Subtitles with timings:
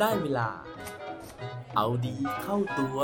[0.00, 0.48] ได้เวลา
[1.76, 3.02] เอาดีเข้าตัว ค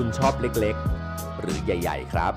[0.00, 2.32] ุณชอบเล็กๆ หรือใหญ่ ๆ ครับ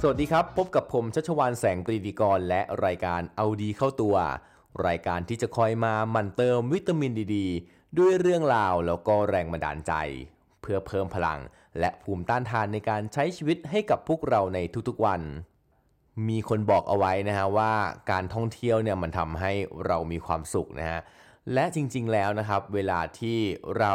[0.00, 4.16] สวัสดีครับ พบกับผมชัชวานแสงปรีดีกร และรายการเอาดีเข้าตัว
[4.86, 7.38] รายการที่จะคอยมามั่นเติมวิตามินดีด
[7.98, 9.92] ด้วยเรื่องราวแล้วก็แรงบันดาลใจ
[10.62, 11.40] เพื่อเพิ่มพลัง
[11.78, 15.22] และภูมิต้านทานในการใช้ชีวิตให้กับพวกเราในทุกๆวัน
[16.28, 17.72] มีคนบอกเอาไว้นะฮะว่า
[18.10, 19.52] การท่องเที่ยวเนี่ยมันทำให้
[19.86, 21.00] เรามีความสุขนะฮะ
[21.54, 23.38] และจริงๆแล้วนะครับ เวลาที่
[23.78, 23.94] เรา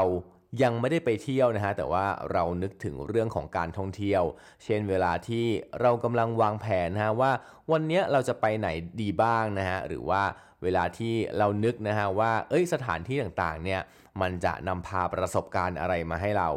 [0.64, 4.24] ยังไม่ได้ไปเที่ยวนะฮะแต่ว่าเรานึกถึงเรื่องของการท่องเที่ยว
[4.64, 5.46] เช่นเวลาที่
[5.82, 7.32] เรากำลังวางแผนนะฮะว่า
[7.72, 8.68] วันนี้เราจะไปไหน
[9.02, 10.24] ดีบ้างนะฮะหรือว่า
[10.64, 13.82] เวลาที่เรานึกนะฮะว่าเอ้ยสถานที่ต่างๆเนี่ย
[14.22, 16.50] มันจะนำพาประสบการณ์อะไรมาให้เรา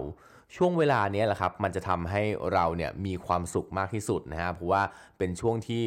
[0.56, 4.82] ช่วงเวลานี้แหละครับมันจะทำให้เราเนี่ยมีความสุขมากที่สุดนะฮะเพราะว่า
[5.18, 5.82] เป็นช่วงที่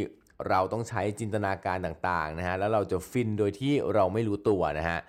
[0.49, 4.99] เราต้องใช้จินตนาการต่างๆนะฮะแล้วเราจะฟินโดยที่เราไม่รู้ตัวนะฮะ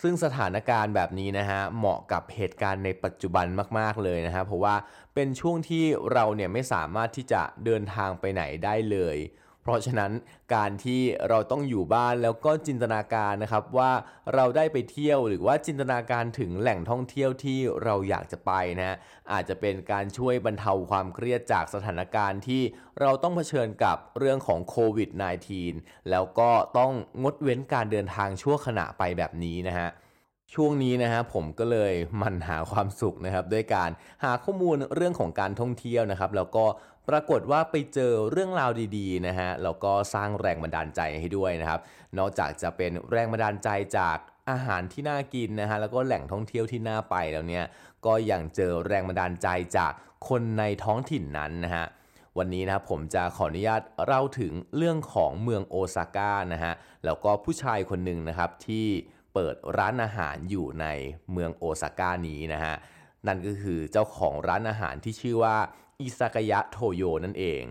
[0.00, 3.46] ซึ่งสถานการณ์แบบนี้นะฮะเหมาะกับเหตุการณ์ในปัจจุบัน
[3.78, 4.74] มากๆเลยนะฮะเพราะว่า
[5.14, 9.16] เป็นช่วงที่เราเนี่ยไม่สามารถที่จะเดินทางไปไหนได้เลย
[9.62, 10.12] เพราะฉะนั้น
[10.54, 13.92] การที่เราต้องอยู่บ้านแล้วก็จินตนาการนะครับว่า
[14.34, 18.96] เราได้ไปเที่ยวหรือว่าจินตนาการถึงแหล่งท่องเที่ยวที่เราอยากจะไปนะฮะ
[19.32, 22.62] อาจจะเป็นการช่วยบรรเทาความเครียดจากสถานการณ์ที่
[23.00, 25.10] เราต้องเผชิญกับเรื่องของโควิด
[25.60, 29.88] -19 แล้วก็ต้องงดเว้นการเดินทางชั่วขณะไปแบบนี้นะฮะ
[30.54, 33.90] ช่วงนี้นะฮะผมก็เลยมันหาความสุขนะครับด้วยการ
[34.24, 36.64] หาข้อมูลเรื่องของการท่องเที่ยวนะครับ แล้วก็
[37.08, 41.80] ปรากฏว่าไปเจอเรื่องราวดีๆนะฮะแล้วก็สร้างแรงบันดาลใจให้ด้วยนะครับ
[42.18, 44.16] นอกจากจะเป็นแรงบันดาลใจจาก
[44.50, 47.64] อาหารที่น่ากินนะฮะแล้วก็แหล่งท่องเที่ยวที่น่าไปแล้วเนี่ย
[48.06, 49.92] ก็ยังเจอแรงบันดาลใจจาก
[50.28, 51.86] คนในท้องถิ่นนั้นนะฮะ
[52.38, 56.72] วันนี้นะครับผมจะขออนุญาตเล่าถึงเรื่องของเมืองโอซาก้านะฮะ
[57.04, 58.86] แล้วก็ผู้ชายคนหนึ่งนะครับที่
[59.34, 60.86] เปิดร้านอาหารอยู่ใน
[61.32, 62.74] เมืองโอซาก้านี้นะฮะ
[63.26, 65.56] นั่นก็คือเจ้าของร้านอาหารที่ชื่อว่า
[66.00, 67.64] อิซากายะโทโยนั่นเอง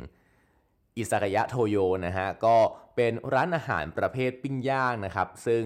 [0.98, 2.58] อิซากายะโทโยนะฮะก็
[2.96, 5.64] เป็นร้านอาหารประเภทปิ้งย่างนะครับ ซึ่ง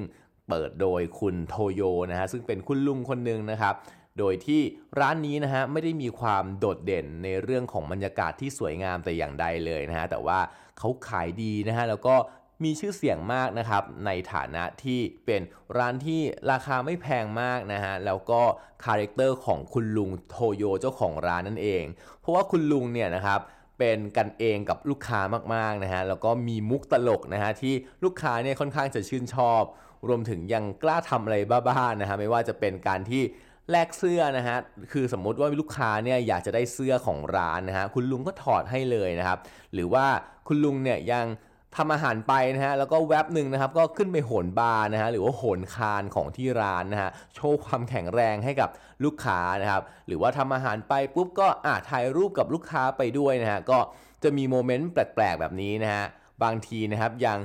[0.50, 1.82] เปิดโดยคุณโทโย
[2.12, 3.76] นะฮะซึ่งเป็นคุณลุงคนหนึ่งนะครับ
[4.20, 4.62] โดยที่
[5.00, 10.40] ร้านนี้นะฮะไม่ได้มีความโดดเด่นในเรื่องของบรรยากาศที่สวยงามแต่อย่างใดเลยนะฮะแต่ว่า
[10.78, 12.16] เขาขายดีนะฮะแล้วก็
[12.64, 15.42] มีชื่อเสียงมากนะครับในฐานะที่เป็น
[15.78, 16.22] ร้านที่
[16.52, 18.42] ราคาไม่แพงมากนะฮะแล้วก็
[18.84, 21.84] character ของคุณลุงโทโยเจ้าของร้านนั่นเอง
[22.20, 23.40] เพราะว่าคุณลุงเนี่ยนะครับ
[23.80, 25.20] เป็นกันเองกับลูกค้า
[25.54, 27.74] มากๆนะฮะแล้วก็มีมุกตลกนะฮะที่
[28.04, 29.64] ลูกค้าเนี่ยค่อนข้างจะชื่นชอบ
[30.08, 33.24] รวมถึงยังกล้าทำอะไรบ้าๆนะฮะไม่ว่าจะเป็นการที่
[33.72, 34.58] แลกเสื้อนะฮะ
[34.92, 39.40] คือสมมติว่าลูกค้าเนี่ยอยากจะได้เสื้อของร้านนะฮะ คุณลุงก็ถอดให้เลยนะครับ
[39.74, 40.06] หรือว่า
[40.48, 41.26] คุณลุงเนี่ยยัง
[41.78, 48.69] ทำอาหารไปนะฮะแล้วก็แวบหนึ่งนะครับก็ขึ้นไปโหนบาร์นะฮะหรือว่าโหนคานของที่ร้านนะฮะโชว์ความแข็งแรงให้กับ
[49.03, 53.80] ลูกค้านะครับหรือว่าทำอาหารไปปุ๊บก็อาถ่ายรูปกับลูกค้าไปด้วยนะฮะก็
[54.24, 56.06] จะมีโมเมนต์แปลกๆแบบนี้นะฮะ
[56.44, 57.40] บางทีนะครับยัง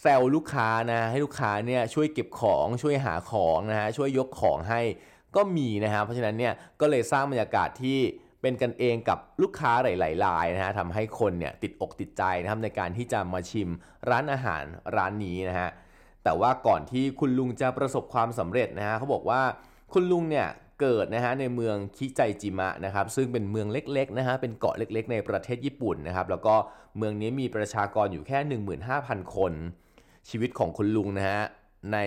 [0.00, 4.80] แซวลูกค้านะให้ลูกค้าเนี่ยช่วยเก็บของช่วยหาของนะฮะช่วยยกของให้
[5.36, 7.98] ก็มีนะฮะเพราะฉะนั้นเนี่ยก็เลยสร้างบรรยากาศที่
[8.42, 13.68] เป็นกันเองกับลูกค้าหลายๆรายนะฮะทำให้คนเนี่ยติดอกติดใจนะครับในการที่จะมาชิม
[14.10, 14.62] ร้านอาหาร
[14.96, 15.68] ร้านนี้นะฮะ
[16.24, 19.40] แต่ว่าก่อนที่คุณลุงจะประสบความสำเร็จนะฮะเขาบอกว่า
[19.92, 20.48] คุณลุงเนี่ย
[20.80, 26.54] เกิดนะฮะในเมืองคิไจจิมะนะครับซึ่งเป็นเมืองเล็กๆนะฮะเป็นเกาะเล็กๆ ในประเทศญี่ปุ่นนะครับแล้วก็
[26.96, 28.38] เมืองนี้มีประชากรอยู่แค่
[28.88, 29.52] 15,000 คน
[30.28, 31.40] ชีวิตของคุณลุงนะฮะ
[31.92, 31.98] ใน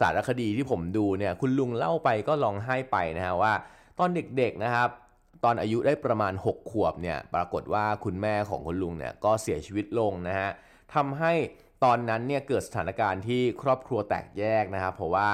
[0.00, 3.52] สารคดีที่ผมดูเนี่ยคุณลุงเล่าไปก็ร้องไห้ไปนะฮะว่า
[3.98, 4.90] ตอนเด็กๆนะครับ
[5.44, 10.50] ตอนอายุได้ประมาณ 6 ขวบเนี่ยปรากฏว่าคุณแม่ของคุณลุงเนี่ยก็เสียชีวิตลงนะฮะ
[10.94, 11.32] ทำให้
[11.84, 15.30] ตอนนั้นเนี่ยเกิดสถานการณ์ที่ครอบครัวแตกแยกนะครับเพราะว่า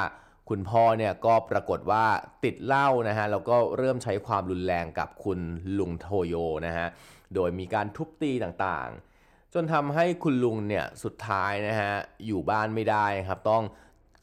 [0.48, 2.04] คุณพ่อเนี่ยก็ปรากฏว่า
[2.44, 5.40] ติดเหล้านะฮะแล้วก็เริ่มใช้ความรุนแรงกับคุณ
[5.78, 6.34] ลุงโทโย
[6.66, 6.86] นะฮะ
[7.34, 11.92] โดยมีการทุบตีต่างๆ จนทำให้คุณลุงเนี่ยสุดท้ายนะฮะ
[12.26, 13.64] อยู่บ้านไม่ได้ครับต้อง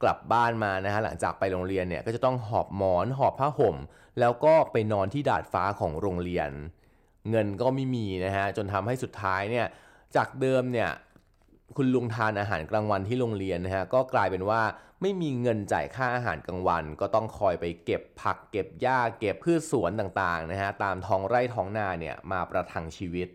[0.04, 3.76] กลับบ้านมานะฮะหลังจากไปโรงเรียนเนี่ยก็จะต้องหอบหมอนหอบผ้าห่ม
[4.20, 6.50] แล้วก็ไปนอนที่ดาดฟ้าของโรงเรียน
[7.30, 9.66] เงินก็ไม่มีนะฮะจนทำให้สุดท้ายเนี่ย
[10.16, 10.90] จากเดิมเนี่ย
[11.78, 14.62] คุณลุงทานอาหารกลางวันที่โรงเรียนนะฮะก็กลายเป็นว่า
[15.02, 23.28] ไม่มีเงินจ่ายค่าอาหารกลางวัน ก็ต้องคอยไปเก็บผักเก็บหญ้าเก็บพืชสวนต่างๆนะฮะตามท้องไร่ท้องนาเนี่ยมาประทังชีวิต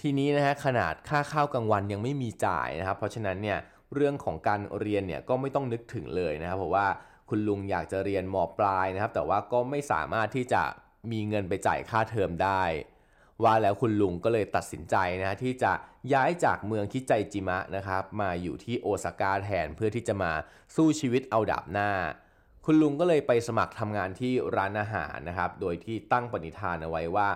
[0.00, 3.58] ทีนี้นะฮะขนาดค่าข้าวกลางวันยังไม่มีจ่ายนะครับเพราะฉะนั้นเนี่ย
[3.94, 6.86] เรื่องของการเรียนเนี่ยก็ไม่ต้องนึกถึงเลยนะครับเพราะว่า
[7.28, 10.62] คุณลุงอยากจะเรียนมปลายนะครับ แต่ว่าก็ไม่สามารถที่จะ
[11.12, 12.62] มีเงินไปจ่ายค่าเทอมได้
[13.42, 15.72] ว่าแล้วคุณลุงก็เลยตัดสินใจนะที่จะ
[16.12, 20.32] ย้ายจากเมืองคิใจจิมะนะครับ มาอยู่ที่โอซาก้าแทนเพื่อที่จะมา
[20.76, 21.90] สู้ชีวิตเอาดาบหน้า
[22.64, 27.28] คุณลุงก็เลยไปสมัครทำงานที่ร้านอาหารนะครับ โดยที่ตั้งปณิธานเอาไว้ว่า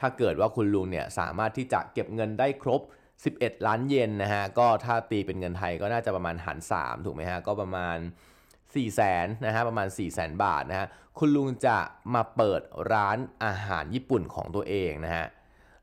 [0.00, 2.80] ถ้าเกิดว่าคุณลุงเนี่ยสามารถที่จะเก็บเงินได้ครบ
[3.24, 7.96] 11 ล้านเยนนะฮะ ก็ถ้าตีเป็นเงินไทยก็น่าจะประมาณหาร 3 ถูกไหมฮะ ก็ประมาณ
[8.44, 10.86] 4 0 0แสนนะฮะ ประมาณ 4 0 0แสนบาทนะฮะ
[11.18, 11.78] คุณลุงจะ
[12.14, 15.26] มาเปิดร้านอาหารญี่ปุ่นของตัวเองนะฮะ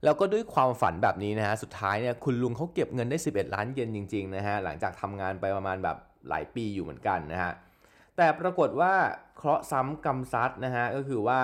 [0.04, 5.98] แล้วก็ด้วยความฝันแบบนี้นะฮะ สุดท้ายเนี่ยคุณลุงเขาเก็บเงินได้ 11 ล้านเยนจริงๆนะฮะ หลังจากทำงานไปประมาณแบบ
[6.30, 7.52] หลายปีอยู่เหมือนกันนะฮะ
[8.18, 8.94] แต่ปรากฏว่า
[9.36, 11.42] เคราะห์ซ้ำกรรมซัดนะฮะ ก็คือว่า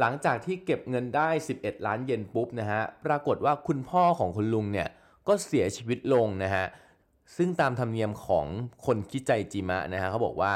[0.00, 1.28] หลังจากที่เก็บเงินได้
[1.58, 4.88] 11 ล้านเยนปุ๊บนะฮะ ปรากฏว่าคุณพ่อของคุณลุงเนี่ย
[5.28, 6.66] ก็เสียชีวิตลงนะฮะ
[7.36, 8.46] ซึ่งตามธรรมเนียมของ
[8.86, 10.52] คนคิดใจจิมะนะฮะเขาบอกว่า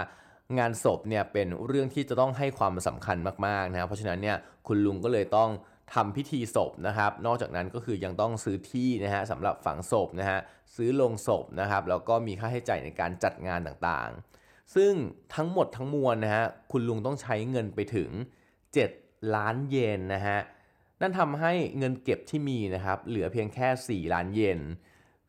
[0.59, 4.37] งานศพเนี่ยเป็นเรื่องที่จะต้องให้ความสำคัญมากๆนะครับเพราะฉะนั้นเนี่ย
[4.67, 5.51] คุณลุงก็เลยต้อง
[5.95, 10.39] ทำพิธีศพนะครับ นอกจากนั้นก็คือยังต้องซื้อที่นะฮะสำหรับฝังศพนะฮะ
[10.77, 14.93] ซื้อโลงศพนะครับแล้วก็มีค่าใช้จ่ายในการจัดงานต่างๆ ซึ่ง
[15.35, 18.11] ทั้งหมดทั้งมวลนะฮะคุณลุงต้องใช้เงินไปถึง
[18.73, 20.39] 7 ล้านเยนนะฮะ
[21.01, 24.61] นั่นทำให้เงินเก็บที่มีนะครับเหลือเพียงแค่ 4 ล้านเยน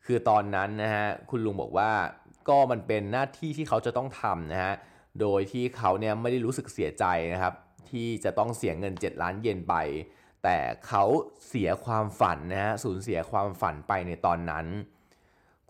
[0.06, 1.90] คือตอนนั้นนะฮะคุณลุงบอกว่า
[2.48, 4.74] ก็มันเป็นหน้าที่ที่เขาจะต้องทำนะฮะ
[5.20, 7.54] โดยที่เขาเนี่ยไม่ได้รู้สึกเสียใจนะครับ
[7.90, 9.74] ที่จะต้องเสียเงิน 7 ล้านเยนไป
[10.44, 11.04] แต่เขา
[11.48, 14.66] เสียความฝันนะฮะสูญเสียความฝันไปในตอนนั้น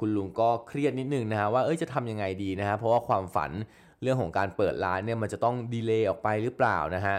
[0.00, 3.50] คุณลุงก็เครียดนิดนึงนะฮะว่าเอ้ยจะทำยังไงดีนะฮะเพราะว่าความฝัน
[4.02, 7.16] เรื่องของการเปิดร้านเนี่ยมันจะต้องดีเลย์ออกไปหรือเปล่านะฮะ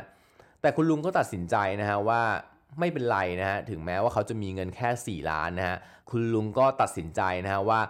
[0.61, 2.21] แต่คุณลุงก็ตัดสินใจนะฮะว่า
[2.79, 5.77] ไม่เป็นไรนะฮะถึงแม้ว่าเขาจะมีเงินแค่ 4 ล้านนะฮะ
[6.09, 7.81] คุณลุงก็ตัดสินใจนะฮะว่า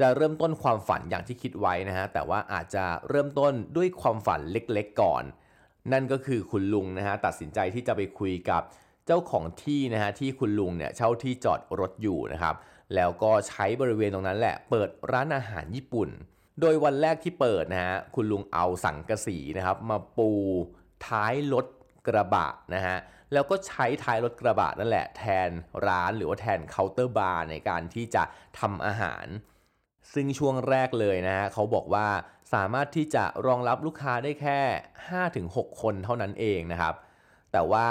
[0.00, 5.24] จะเริ่มต้นความฝันอย่างที่คิดไว้นะฮะแต่ว่าอาจจะเริ่มต้นด้วยความฝันเล็กๆก่อน
[5.92, 8.62] นั่นก็คือคุณลุงนะฮะตัดสินใจที่จะไปคุยกับ
[9.06, 12.54] เจ้าของที่นะฮะที่คุณลุงเนี่ยเช่าที่จอดรถอยู่นะครับ
[12.94, 16.08] แล้วก็ใช้บริเวณตรงนั้นแหละ เปิดร้านอาหารญี่ปุ่น
[16.60, 20.30] โดยวันแรกที่เปิดนะฮะคุณลุงเอาสังกะสีนะครับมาปู
[21.06, 21.66] ท้ายรถ
[22.06, 22.96] กระบะนะฮะ
[23.32, 25.50] แล้วก็ใช้ท้ายรถกระบะนั่นแหละแทน
[25.86, 28.22] ร้านหรือว่าแทนเคาน์เตอร์บาร์ในการที่จะ
[28.58, 29.26] ทำอาหาร
[30.12, 32.08] ซึ่งช่วงแรกเลยนะฮะเขาบอกว่า
[32.54, 34.60] สามารถที่จะรองรับลูกค้าได้แค่
[35.20, 36.94] 5-6 คนเท่านั้นเองนะครับ
[37.52, 37.88] แต่ว่า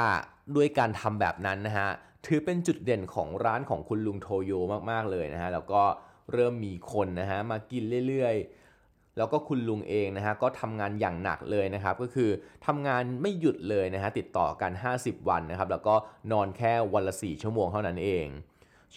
[0.55, 1.89] ด้วยการทำแบบนั้นนะฮะ
[2.25, 4.51] ถือเป็นจุดเด่นของร้านของคุณลุงโทโย
[4.91, 5.83] มากๆเลยนะฮะแล้วก็
[6.33, 8.60] เริ่มมีคนนะฮะมากินเรื่อยๆ
[9.17, 12.29] แล้วก็คุณลุงเองนะฮะก็ทำงานอย่างหนักเลยนะครับ ก็คือ
[12.65, 15.95] ทำงานไม่หยุดเลยนะฮะติดต่อกัน 50 วันนะครับ แล้วก็
[16.31, 18.27] นอนแค่วันละ4ชั่วโมงเท่านั้นเอง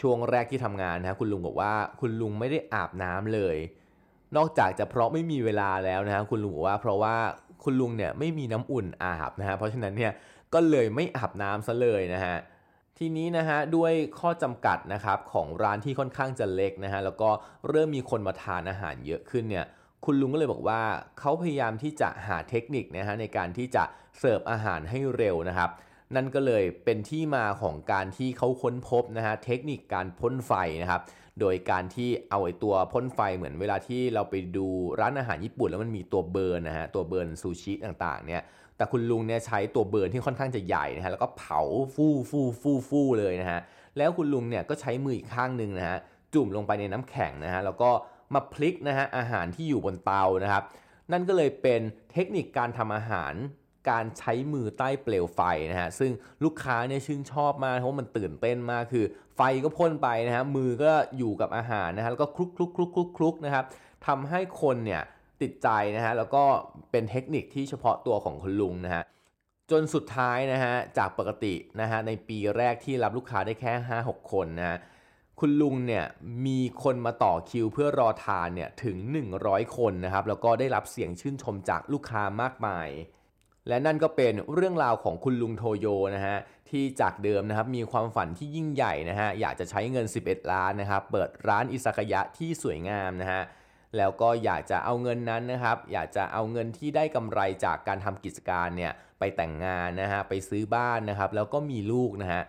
[0.01, 3.57] ช่วงแรกที่ทำงานนะฮะคุณลุงบอกว่าคุณลุงไม่ได้อาบน้ำเลย
[4.37, 7.15] นอกจากจะเพราะไม่มีเวลาแล้วนะฮะคุณลุงบอกว่าเพราะว่า
[7.65, 10.13] คุณลุงเนี่ยไม่มีน้ำอุ่นอาบนะฮะเพราะฉะนั้นเนี่ย
[10.55, 12.37] ก็เลยไม่อาบน้ำซะเลยนะฮะ
[12.99, 17.31] ทีนี้นะฮะด้วยข้อจำกัดนะครับของร้านที่ค่อนข้างจะเล็กนะฮะแล้วก็
[17.69, 19.65] เริ่มมีคนมาทานอาหารเยอะขึ้นเนี่ย
[20.05, 20.81] คุณลุงก็เลยบอกว่า
[21.19, 23.85] เขาพยายามที่จะหาเทคนิคนะฮะในการที่จะ
[24.19, 25.71] เสิร์ฟอาหารให้เร็วนะครับ
[26.15, 30.53] นั่นก็เลยเป็นที่มาของการที่เขาค้นพบนะฮะเทคนิคการพ่นไฟ
[30.83, 31.01] นะครับ
[31.41, 34.67] โดยการที่เอาไอ้ตัวพ่นไฟเหมือนเวลาที่เราไปดู
[35.01, 38.43] ร้านอาหารญี่ปุ่นแล้วมันมีตัวเบิร์นนะฮะตัวเบิร์นซูชิต่างๆเนี่ย
[38.77, 41.61] แต่คุณลุงเนี่ยใช้ตัวเบิร์นที่ค่อนข้างจะใหญ่นะฮะแล้วก็เผา
[41.95, 43.61] ฟู่ฟู่ฟู่ฟู่เลยนะฮะ
[43.99, 45.99] แล้วคุณลุงเนี่ยก็ใช้มืออีกข้างหนึ่งนะฮะ
[46.35, 47.91] จุ่มลงไปในน้ำแข็งนะฮะแล้วก็
[48.35, 50.65] มาพลิกนะฮะอาหารที่อยู่บนเตานะครับ
[51.13, 51.81] นั่นก็เลยเป็น
[52.13, 53.35] เทคนิคการทำอาหาร
[53.91, 55.41] การใช้มือใต้เปลวไฟ
[55.71, 56.13] นะฮะซึ่ง
[56.45, 59.05] ลูกค้าเนี่ยชื่นชอบมากเพราะมันตื่นเต้นมากคือ
[59.37, 63.65] ไฟก็พ่นไปนะฮะมือก็อยู่กับอาหารนะฮะแล้วก็คลุกคลุกคลุกคลุกคลุกนะครับ
[64.07, 65.03] ทำให้คนเนี่ย
[65.43, 66.45] ติดใจนะฮะแล้วก็
[66.91, 69.03] เป็นเทคนิคที่เฉพาะตัวของคุณลุงนะฮะ
[69.71, 73.73] จนสุดท้ายนะฮะจากปกตินะฮะในปีแรกที่รับลูกค้าได้แค่
[74.05, 74.79] 5-6 คนนะฮะ
[75.41, 76.05] คุณลุงเนี่ย
[76.47, 78.97] มีคนมาต่อคิวเพื่อรอทานเนี่ยถึง
[79.37, 82.89] 100 คนนะครับแล้วก็ได้รับเสียงชื่นชมจากลูกค้ามากมาย
[83.69, 85.87] และนั่นก็เป็นเรื่องราวของคุณลุงโทโย
[86.17, 86.37] นะฮะ
[86.71, 93.43] ที่จากเดิมนะครับมีความฝันที่ยิ่งใหญ่นะฮะอยากจะใช้เงิน 11 ล้านนะครับเปิดร้านอิซากายะที่สวยงามนะฮะ
[93.97, 102.43] แล้วก็อยากจะเอาเงินนั้นนะครับ อยากจะเอาเงินที่ได้กำไรจากการทำกิจการเนี่ยไปแต่งงานนะฮะไปซื้อบ้านนะครับ แล้วก็มีลูกนะฮะ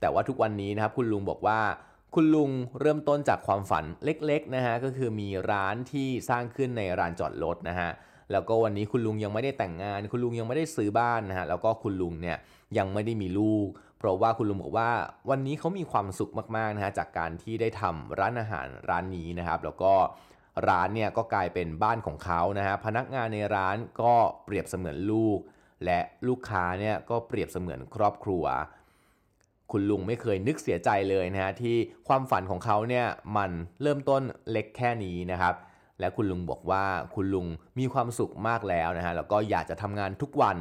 [0.00, 1.60] แต่ว่าทุกวันนี้นะครับคุณลุงบอกว่า
[2.16, 2.50] คุณลุง
[2.80, 7.90] เริ่มต้นจากความฝันเล็กๆนะฮะก็คือมีร้านที่สร้างขึ้นในร้านจอดรถนะฮะ
[8.32, 12.36] แล้วก็วันนี้คุณลุงยังไม่ได้แต่งงาน คุณลุงยังไม่ได้ซื้อบ้านนะฮะแล้วก็คุณลุงเนี่ย
[12.78, 14.90] ยังไม่ได้มีลูก เพราะว่าคุณลุงบอกว่า
[15.30, 19.92] วันนี้เขามีความสุขมากๆนะฮะจากการที่ได้ทำร้านอาหารร้านนี้นะครับ แล้วก็
[20.68, 24.14] ร้านเนี่ยก็กลายเป็นบ้านของเขานะฮะพนักงานในร้านก็
[24.44, 25.38] เปรียบเสมือนลูก
[25.84, 28.44] และลูกค้าเนี่ยก็เปรียบเสมือนครอบครัว
[29.72, 31.76] คุณลุงไม่เคยนึกเสียใจเลยนะฮะที่
[32.08, 33.50] ความฝันของเขาเนี่ยมัน
[33.82, 35.54] เริ่มต้นเล็กแค่นี้นะครับ
[36.00, 37.46] และคุณลุงบอกว่าคุณลุง
[37.78, 40.58] มีความสุขมากแล้วนะฮะแล้วก็อยากจะทำงานทุกวัน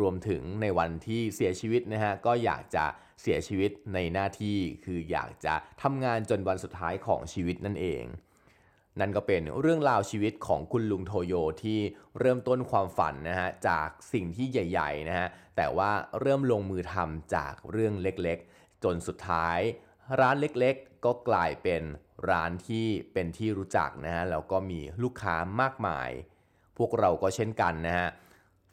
[0.00, 2.84] รวมถึงในวันที่เสียชีวิตนะฮะก็อยากจะ
[3.22, 8.04] เสียชีวิตในหน้าที่คืออยากจะทำงานจนวันสุดท้ายของชีวิตนั่นเอง
[9.00, 11.78] นั่นก็เป็นเรื่องราวชีวิตของคุณลุงโทโยที่
[12.18, 15.90] เริ่มต้นความฝันนะฮะจากสิ่งที่ใหญ่ๆนะฮะแต่ว่า
[16.20, 19.58] เริ่มลงมือทำจากเรื่องเล็กๆ จนสุดท้าย
[20.20, 21.82] ร้านเล็กๆ ก็กลายเป็น
[22.30, 26.10] ร้านที่เป็นที่รู้จักนะฮะแล้วก็มีลูกค้ามากมาย
[26.78, 28.08] พวกเราก็เช่นกันนะฮะ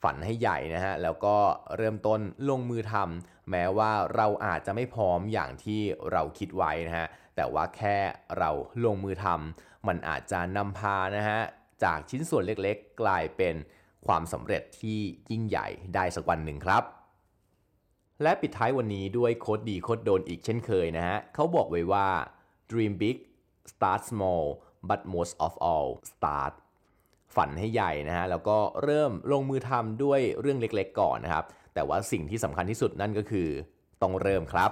[0.03, 1.37] ฝันให้ใหญ่นะฮะแล้วก็
[1.77, 7.97] เริ่มต้นลงมือทำแม้ว่าเราอาจจะไม่พร้อมอย่างที่เราคิดไว้นะฮะ แต่ว่าแค่
[8.37, 8.49] เรา
[8.85, 11.39] ลงมือทำมันอาจจะนำพานะฮะ
[11.83, 13.55] จากชิ้นส่วนเล็กๆ กลายเป็น
[14.07, 14.99] ความสำเร็จที่
[15.31, 16.83] ยิ่งใหญ่ได้สักวันหนึ่งครับ
[18.21, 22.07] และปิดท้ายวันนี้ด้วยโคดดีโคดโดนอีกเช่นเคยนะฮะเขาบอกไว้ว่า
[22.69, 23.17] dream big
[23.71, 24.45] start small
[24.89, 26.53] but most of all start
[27.35, 33.49] ฝันให้ใหญ่นะฮะแล้วก็เริ่มลงมือทำด้วยเรื่องเล็กๆ ก่อนนะครับ แต่ว่าสิ่งที่สำคัญที่สุดนั่นก็คือ
[34.01, 34.71] ต้องเริ่มครับ